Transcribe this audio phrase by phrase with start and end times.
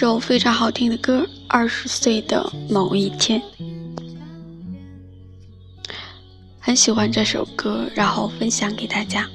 [0.00, 3.40] 首非常好听的歌，《二十岁的某一天》，
[6.60, 9.28] 很喜欢这首歌，然后分享给大家。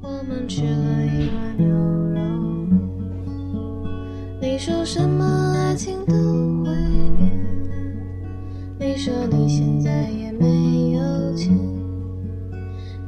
[0.00, 1.66] 我们吃了一碗牛
[2.14, 2.20] 肉，
[4.40, 6.14] 你说什么爱情都
[6.64, 6.70] 会
[7.18, 7.28] 变，
[8.78, 11.52] 你说你现在也没有钱，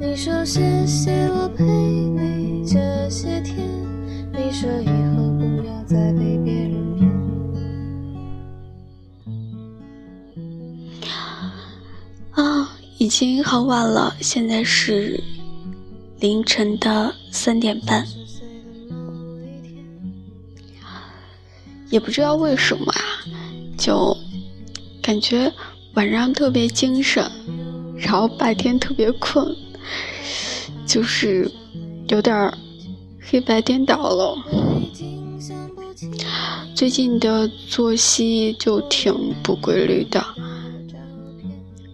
[0.00, 3.56] 你说谢谢我陪你这些天，
[4.32, 5.07] 你说以后。
[5.88, 7.08] 再被别人骗。
[12.32, 15.18] 啊，已经很晚了，现在是
[16.20, 18.06] 凌晨的三点半，
[21.88, 23.00] 也不知道为什么啊，
[23.78, 24.14] 就
[25.00, 25.50] 感觉
[25.94, 27.24] 晚上特别精神，
[27.96, 29.56] 然后白天特别困，
[30.84, 31.50] 就是
[32.08, 32.52] 有点儿
[33.30, 34.36] 黑白颠倒了。
[36.74, 40.24] 最近的作息就挺不规律的，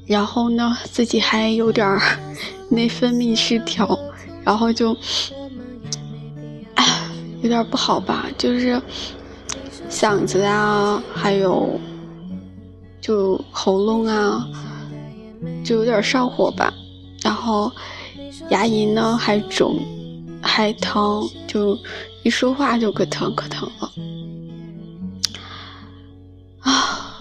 [0.06, 1.98] 然后呢，自己还有点
[2.68, 3.98] 内分泌失调，
[4.44, 4.96] 然后就，
[7.42, 8.80] 有点不好吧，就是
[9.90, 11.80] 嗓子啊，还有
[13.00, 14.46] 就喉咙啊，
[15.64, 16.72] 就有点上火吧，
[17.22, 17.72] 然后
[18.50, 19.80] 牙龈呢还肿，
[20.44, 21.76] 还疼，就
[22.22, 23.92] 一说话就可疼可疼了
[26.60, 27.18] 啊。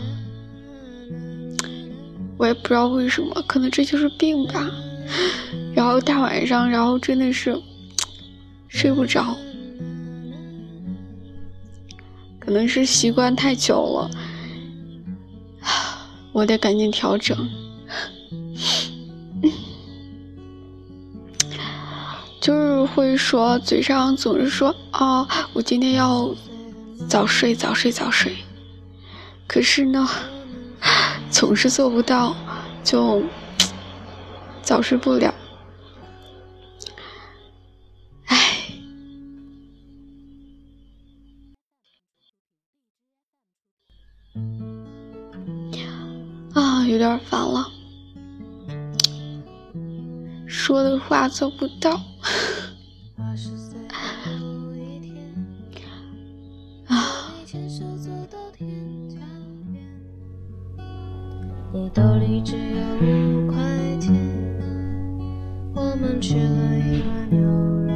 [2.38, 4.70] 我也不知道为什么，可能这就是病吧。
[5.74, 7.60] 然后大晚上，然后真的是
[8.68, 9.36] 睡不着，
[12.40, 14.12] 可能是习惯太久了，
[16.34, 17.38] 我得赶紧调整。
[22.44, 26.30] 就是会说，嘴上总是说啊，我今天要
[27.08, 28.36] 早睡，早睡，早睡。
[29.48, 30.06] 可是呢。
[31.32, 32.36] 总是做不到，
[32.84, 33.24] 就
[34.62, 35.34] 早睡不了。
[38.28, 38.38] 唉，
[46.54, 47.72] 啊，有点烦了，
[50.54, 52.00] 说的话做不到。
[61.74, 63.58] 你兜里只有五块
[64.00, 64.14] 钱，
[65.74, 67.42] 我们吃了一碗牛
[67.88, 67.92] 肉。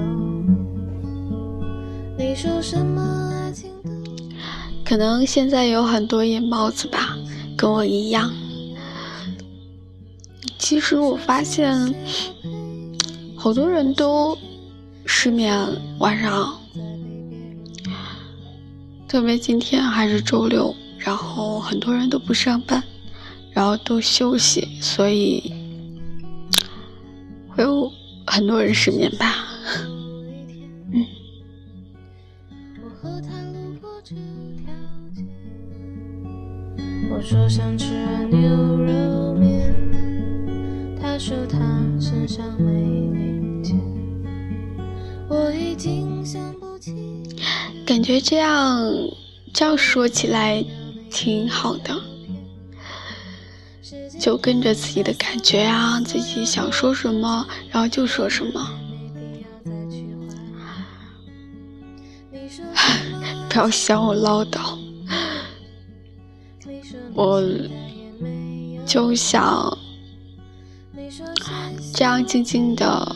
[2.17, 3.69] 你说什么爱情
[4.83, 7.15] 可能现在有很多夜猫子吧，
[7.55, 8.33] 跟我一样。
[10.69, 11.73] 其实我发现，
[13.37, 14.37] 好多人都
[15.05, 15.65] 失眠，
[15.97, 16.59] 晚上，
[19.07, 22.83] 特别今天还是周六，然后很多人都不上班。
[23.53, 25.53] 然后都休息，所以
[27.47, 27.89] 会有
[28.25, 29.47] 很多人失眠吧。
[30.91, 31.05] 嗯。
[37.09, 37.93] 我说想吃
[38.29, 39.73] 牛肉面，
[41.17, 41.57] 他说他
[41.99, 43.75] 身上没零钱，
[45.27, 46.93] 我已经想不起。
[47.83, 48.79] 感觉这样
[49.51, 50.63] 这样说起来
[51.09, 51.99] 挺好的。
[54.19, 58.69] 就跟着自己的感觉啊，自己想说什么，然后就说什么。
[63.49, 64.77] 不要嫌我唠叨，
[67.15, 67.43] 我
[68.85, 69.75] 就想
[71.93, 73.15] 这样静静的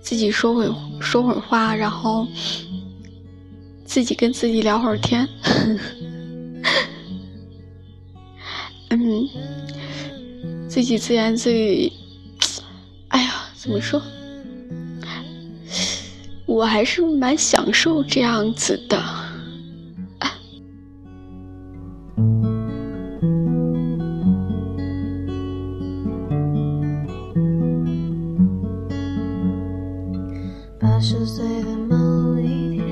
[0.00, 2.26] 自己说会说会话，然后
[3.84, 5.28] 自己跟自己聊会儿天。
[8.90, 9.28] 嗯，
[10.68, 11.92] 自己自言自语，
[13.08, 14.00] 哎呀，怎么说？
[16.46, 19.17] 我还是蛮享受这样子的。
[31.38, 32.84] 岁的某一天，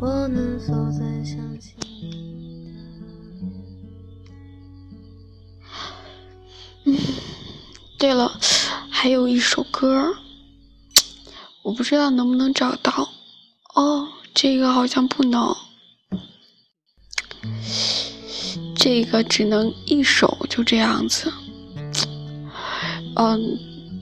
[0.00, 1.74] 我能否再想起？
[7.98, 8.38] 对了，
[8.88, 10.14] 还有一首歌，
[11.64, 13.08] 我不知道能不能找到。
[13.74, 15.52] 哦，这个好像不能，
[18.76, 21.32] 这个只能一首，就这样子。
[23.16, 23.58] 嗯，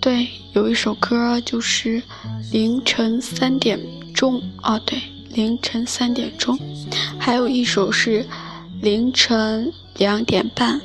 [0.08, 2.02] 对，有一首歌就是
[2.50, 3.78] 凌晨三点
[4.14, 4.98] 钟啊，对，
[5.34, 6.58] 凌晨三点钟，
[7.18, 8.24] 还有一首是
[8.80, 10.80] 凌晨两点半，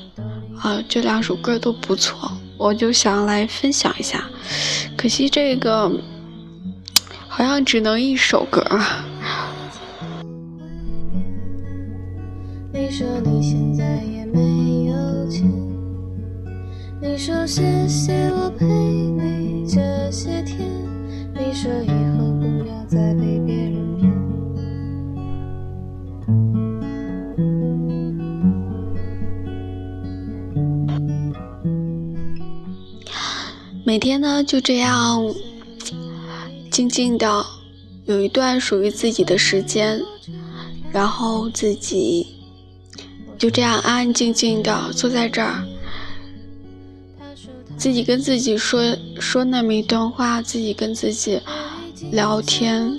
[0.60, 4.30] 啊，这两首歌都不错，我就想来分享一下。
[4.98, 5.90] 可惜这个
[7.30, 8.62] 好像只能一首歌。
[12.74, 15.50] 你说你现在也没有钱，
[17.06, 20.58] 你说谢谢我陪你这些天，
[21.36, 24.10] 你说以后不要再被别人骗。
[33.86, 35.22] 每天呢就这样
[36.72, 37.46] 静静的
[38.06, 40.02] 有一段属于自己的时间，
[40.94, 42.28] 然后自己。
[43.38, 45.66] 就这样安安静静的坐在这儿，
[47.78, 48.82] 自己跟自己说
[49.20, 51.42] 说那么一段话，自己跟自己
[52.12, 52.98] 聊天，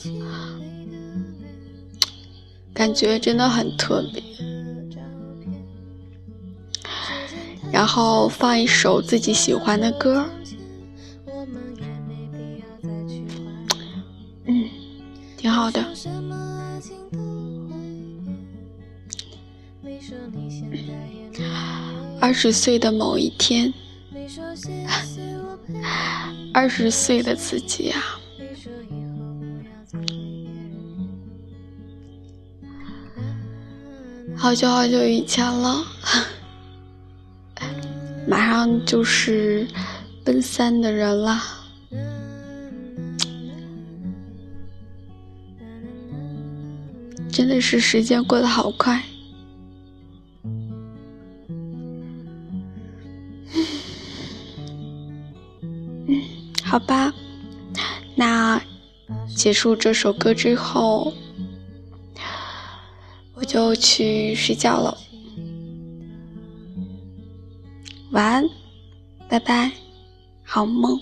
[2.72, 4.22] 感觉真的很特别。
[7.72, 10.24] 然后放一首自己喜欢的歌，
[14.44, 14.68] 嗯，
[15.36, 15.84] 挺好的。
[22.20, 23.74] 二十岁的某一天，
[26.54, 28.02] 二十岁的自己呀，
[34.36, 35.84] 好久好久以前了，
[38.26, 39.66] 马上就是
[40.24, 41.38] 奔三的人了，
[47.30, 49.02] 真的是时间过得好快。
[56.74, 57.14] 好吧，
[58.16, 58.60] 那
[59.28, 61.14] 结束这首歌之后，
[63.34, 64.98] 我就去睡觉了。
[68.10, 68.50] 晚安，
[69.28, 69.70] 拜拜，
[70.42, 71.00] 好梦。